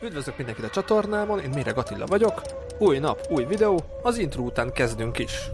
[0.00, 2.42] Üdvözlök mindenkit a csatornámon, én Méreg Attila vagyok.
[2.78, 5.50] Új nap, új videó, az intro után kezdünk is.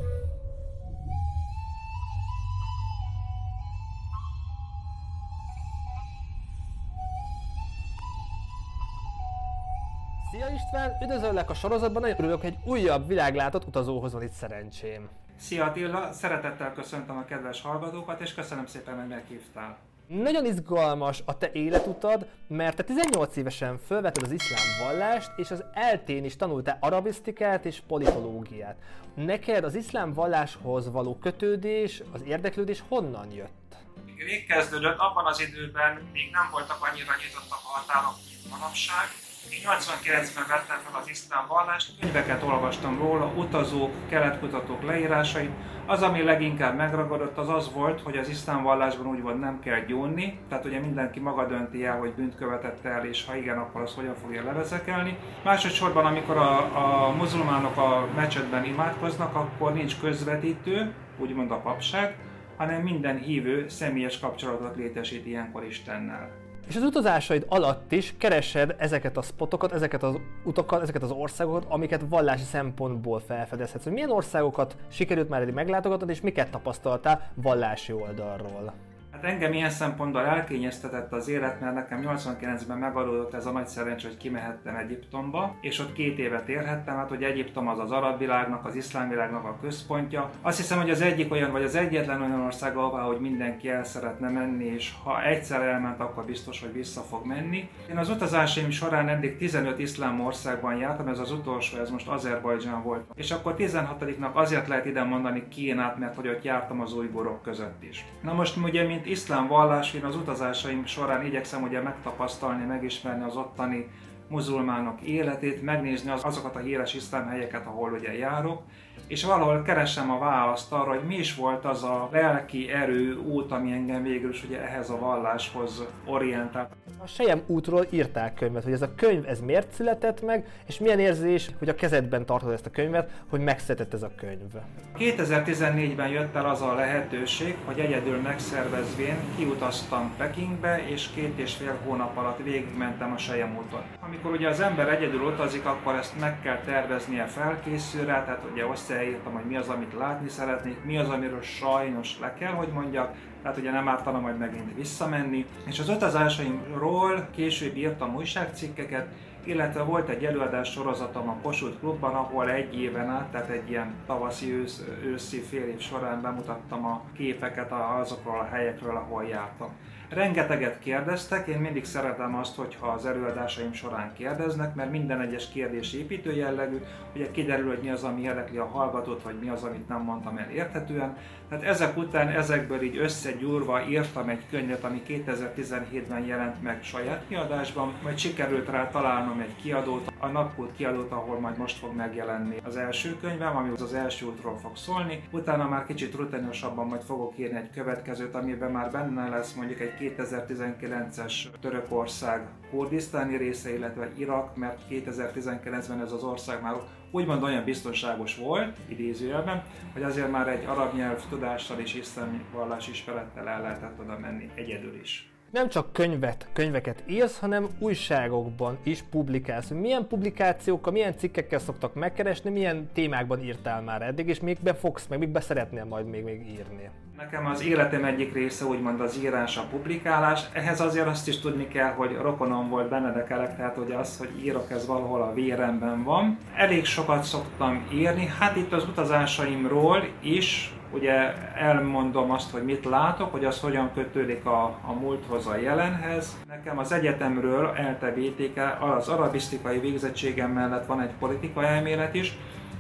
[10.31, 15.09] Szia István, üdvözöllek a sorozatban, nagyon örülök, egy újabb világlátott utazóhoz van itt szerencsém.
[15.37, 19.77] Szia Attila, szeretettel köszöntöm a kedves hallgatókat, és köszönöm szépen, hogy meghívtál.
[20.07, 25.65] Nagyon izgalmas a te életutad, mert te 18 évesen felvetted az iszlám vallást, és az
[25.73, 28.77] eltén is tanultál arabisztikát és politológiát.
[29.15, 33.77] Neked az iszlám valláshoz való kötődés, az érdeklődés honnan jött?
[34.17, 39.07] Rég kezdődött, abban az időben még nem voltak annyira nyitottak a határok, mint manapság,
[39.51, 45.51] 89-ben vettem fel az iszlám vallást, könyveket olvastam róla, utazók, keletkutatók leírásait.
[45.87, 49.81] Az, ami leginkább megragadott, az az volt, hogy az iszlám vallásban úgy volt, nem kell
[49.81, 53.81] gyónni, tehát ugye mindenki maga dönti el, hogy bűnt követett el, és ha igen, akkor
[53.81, 55.19] az hogyan fogja levezekelni.
[55.45, 62.17] Másodszorban, amikor a, a muzulmánok a mecsetben imádkoznak, akkor nincs közvetítő, úgymond a papság,
[62.57, 66.31] hanem minden hívő személyes kapcsolatot létesít ilyenkor Istennel.
[66.69, 71.65] És az utazásaid alatt is keresed ezeket a spotokat, ezeket az utakat, ezeket az országokat,
[71.69, 73.85] amiket vallási szempontból felfedezhetsz.
[73.85, 78.92] Hogy milyen országokat sikerült már eddig meglátogatnod, és miket tapasztaltál vallási oldalról?
[79.23, 84.07] Hát engem ilyen szempontból elkényeztetett az élet, mert nekem 89-ben megadódott ez a nagy szerencsé,
[84.07, 88.65] hogy kimehettem Egyiptomba, és ott két évet élhettem, hát hogy Egyiptom az az arab világnak,
[88.65, 90.31] az iszlám világnak a központja.
[90.41, 93.85] Azt hiszem, hogy az egyik olyan, vagy az egyetlen olyan ország, ahová, hogy mindenki el
[93.85, 97.69] szeretne menni, és ha egyszer elment, akkor biztos, hogy vissza fog menni.
[97.91, 102.83] Én az utazásaim során eddig 15 iszlám országban jártam, ez az utolsó, ez most Azerbajdzsán
[102.83, 103.11] volt.
[103.15, 107.83] És akkor 16-nak azért lehet ide mondani Kínát, mert hogy ott jártam az újgorok között
[107.83, 108.05] is.
[108.23, 113.37] Na most ugye, mint iszlám vallás, én az utazásaim során igyekszem ugye megtapasztalni, megismerni az
[113.37, 113.91] ottani
[114.33, 118.63] muzulmánok életét, megnézni az, azokat a híres iszlám helyeket, ahol ugye járok,
[119.07, 123.53] és valahol keresem a választ arra, hogy mi is volt az a lelki erő út,
[123.53, 126.71] ami engem végül is ugye ehhez a valláshoz orientált.
[126.99, 130.99] A Sejem útról írták könyvet, hogy ez a könyv ez miért született meg, és milyen
[130.99, 134.53] érzés, hogy a kezedben tartod ezt a könyvet, hogy megszületett ez a könyv.
[134.99, 141.79] 2014-ben jött el az a lehetőség, hogy egyedül megszervezvén kiutaztam Pekingbe, és két és fél
[141.85, 143.83] hónap alatt végigmentem a Sejem úton.
[144.13, 149.33] Amikor ugye az ember egyedül utazik, akkor ezt meg kell terveznie felkészülre, tehát ugye összeírtam,
[149.33, 153.59] hogy mi az, amit látni szeretnék, mi az, amiről sajnos le kell, hogy mondjak, tehát
[153.59, 155.47] ugye nem ártana majd megint visszamenni.
[155.67, 159.07] És az utazásaimról később írtam újságcikkeket,
[159.45, 163.95] illetve volt egy előadás sorozatom a Kossuth Klubban, ahol egy éven át, tehát egy ilyen
[164.07, 169.71] tavaszi, ősz, őszi fél év során bemutattam a képeket azokról a helyekről, ahol jártam.
[170.15, 175.93] Rengeteget kérdeztek, én mindig szeretem azt, hogyha az előadásaim során kérdeznek, mert minden egyes kérdés
[175.93, 176.77] építő jellegű,
[177.15, 180.37] ugye kiderül, hogy mi az, ami érdekli a hallgatót, vagy mi az, amit nem mondtam
[180.37, 181.17] el érthetően.
[181.49, 187.93] Tehát ezek után ezekből így összegyúrva írtam egy könyvet, ami 2017-ben jelent meg saját kiadásban,
[188.03, 192.77] majd sikerült rá találnom egy kiadót, a Napkult kiadót, ahol majd most fog megjelenni az
[192.77, 195.23] első könyvem, ami az első útról fog szólni.
[195.31, 199.93] Utána már kicsit rutinosabban majd fogok írni egy következőt, amiben már benne lesz mondjuk egy
[200.01, 206.75] 2019-es Törökország kurdisztáni része, illetve Irak, mert 2019-ben ez az ország már
[207.11, 212.89] úgymond olyan biztonságos volt, idézőjelben, hogy azért már egy arab nyelv tudással és iszlámi vallás
[212.89, 219.03] ismerettel el lehetett oda menni egyedül is nem csak könyvet, könyveket írsz, hanem újságokban is
[219.11, 219.69] publikálsz.
[219.69, 225.19] Milyen publikációkkal, milyen cikkekkel szoktak megkeresni, milyen témákban írtál már eddig, és még fogsz, meg
[225.19, 226.91] még be szeretnél majd még, még írni?
[227.17, 230.45] Nekem az életem egyik része úgymond az írás, a publikálás.
[230.53, 234.45] Ehhez azért azt is tudni kell, hogy rokonom volt Benedek Elek, tehát hogy az, hogy
[234.45, 236.39] írok, ez valahol a véremben van.
[236.57, 243.33] Elég sokat szoktam írni, hát itt az utazásaimról is, ugye elmondom azt, hogy mit látok,
[243.33, 246.37] hogy az hogyan kötődik a, a múlthoz, a jelenhez.
[246.49, 252.37] Nekem az egyetemről ELTE BTK, az arabisztikai végzettségem mellett van egy politika elmélet is,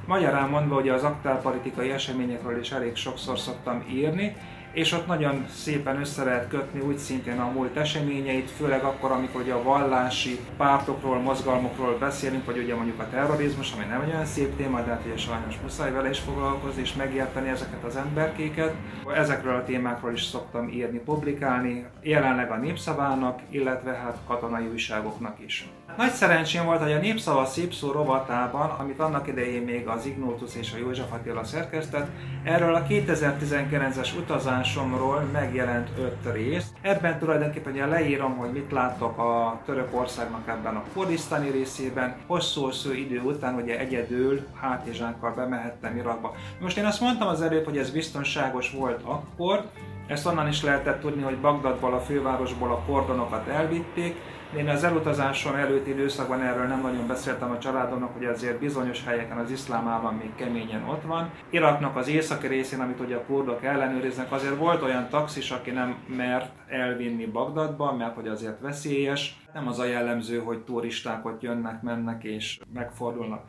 [0.06, 4.36] Magyarán mondva, hogy az aktálpolitikai eseményekről is elég sokszor szoktam írni,
[4.72, 9.40] és ott nagyon szépen össze lehet kötni úgy szintén a múlt eseményeit, főleg akkor, amikor
[9.40, 14.24] ugye a vallási pártokról, mozgalmokról beszélünk, vagy ugye mondjuk a terrorizmus, ami nem egy olyan
[14.24, 18.74] szép téma, de hát ugye sajnos muszáj vele is foglalkozni és megérteni ezeket az emberkéket.
[19.14, 25.68] Ezekről a témákról is szoktam írni, publikálni, jelenleg a Népszavának, illetve hát katonai újságoknak is.
[25.96, 30.72] Nagy szerencsém volt, hogy a Népszava Szépszó rovatában, amit annak idején még az Ignótus és
[30.72, 32.08] a József Attila szerkesztett,
[32.44, 36.66] erről a 2019-es utazás utazásomról megjelent öt rész.
[36.80, 42.16] Ebben tulajdonképpen leírom, hogy mit látok a Törökországnak ebben a kurdisztáni részében.
[42.26, 46.34] Hosszú-hosszú idő után ugye egyedül hátizsákkal bemehettem Irakba.
[46.60, 49.64] Most én azt mondtam az előbb, hogy ez biztonságos volt akkor,
[50.06, 54.16] ezt onnan is lehetett tudni, hogy Bagdadból, a fővárosból a kordonokat elvitték,
[54.56, 59.38] én az elutazásom előtti időszakban erről nem nagyon beszéltem a családomnak, hogy azért bizonyos helyeken
[59.38, 61.30] az iszlám állam még keményen ott van.
[61.50, 65.96] Iraknak az északi részén, amit ugye a kurdok ellenőriznek, azért volt olyan taxis, aki nem
[66.16, 69.36] mert elvinni Bagdadba, mert hogy azért veszélyes.
[69.54, 73.44] Nem az a jellemző, hogy turisták ott jönnek, mennek és megfordulnak.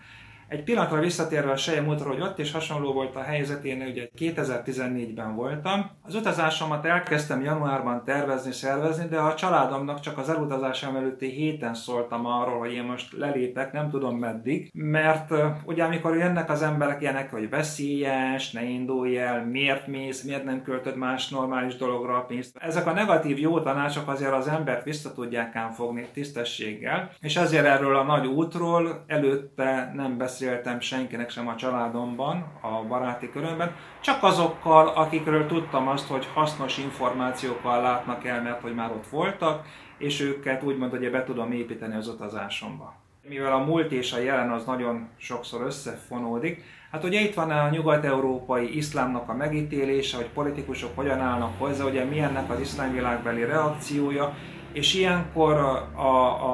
[0.54, 4.10] Egy pillanatra visszatérve a Seje múltra, hogy ott is hasonló volt a helyzet, én ugye
[4.20, 5.90] 2014-ben voltam.
[6.02, 12.26] Az utazásomat elkezdtem januárban tervezni, szervezni, de a családomnak csak az elutazásom előtti héten szóltam
[12.26, 15.34] arról, hogy én most lelépek, nem tudom meddig, mert
[15.66, 20.62] ugye amikor jönnek az emberek ilyenek, hogy veszélyes, ne indulj el, miért mész, miért nem
[20.62, 22.58] költöd más normális dologra a pénzt.
[22.60, 27.66] Ezek a negatív jó tanácsok azért az embert vissza tudják ám fogni tisztességgel, és ezért
[27.66, 33.76] erről a nagy útról előtte nem beszél beszéltem senkinek sem a családomban, a baráti körömben,
[34.02, 39.66] csak azokkal, akikről tudtam azt, hogy hasznos információkkal látnak el, mert hogy már ott voltak,
[39.98, 42.94] és őket úgymond, hogy be tudom építeni az utazásomba.
[43.28, 47.70] Mivel a múlt és a jelen az nagyon sokszor összefonódik, hát ugye itt van a
[47.70, 54.34] nyugat-európai iszlámnak a megítélése, hogy politikusok hogyan állnak hozzá, ugye milyennek az iszlámvilágbeli reakciója,
[54.74, 56.53] és ilyenkor a, a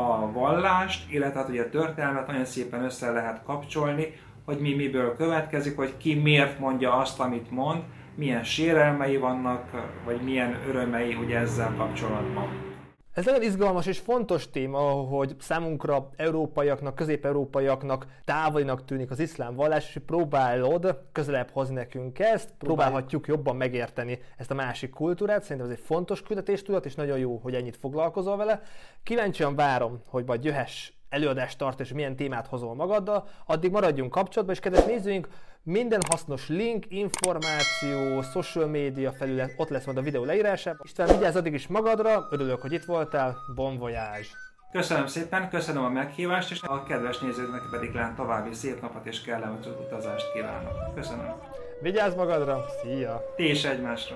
[0.62, 4.14] vallást, illetve hát ugye a történelmet nagyon szépen össze lehet kapcsolni,
[4.46, 7.84] hogy mi miből következik, hogy ki miért mondja azt, amit mond,
[8.16, 9.64] milyen sérelmei vannak,
[10.06, 12.69] vagy milyen örömei ugye ezzel kapcsolatban.
[13.14, 19.96] Ez nagyon izgalmas és fontos téma, hogy számunkra, európaiaknak, közép-európaiaknak távolinak tűnik az iszlám vallás,
[19.96, 25.44] és próbálod közelebb hozni nekünk ezt, próbálhatjuk jobban megérteni ezt a másik kultúrát.
[25.44, 28.62] Szerintem ez egy fontos küldetéstudat, és nagyon jó, hogy ennyit foglalkozol vele.
[29.04, 34.56] Kíváncsian várom, hogy majd jöhess előadást tart, és milyen témát hozol magaddal, addig maradjunk kapcsolatban,
[34.56, 35.28] és kedves nézőink,
[35.64, 40.82] minden hasznos link, információ, social media felület ott lesz majd a videó leírásában.
[40.84, 44.28] István, vigyázz addig is magadra, örülök, hogy itt voltál, bon voyage!
[44.72, 49.22] Köszönöm szépen, köszönöm a meghívást, és a kedves nézőknek pedig lát további szép napot és
[49.22, 50.96] kellemes utazást kívánok.
[50.96, 51.34] Köszönöm.
[51.82, 53.22] Vigyázz magadra, szia!
[53.36, 54.16] Ti is egymásra!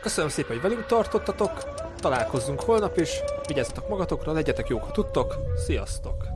[0.00, 1.50] Köszönöm szépen, hogy velünk tartottatok,
[1.96, 3.10] találkozzunk holnap is,
[3.46, 5.34] vigyázzatok magatokra, legyetek jók, ha tudtok,
[5.66, 6.27] sziasztok!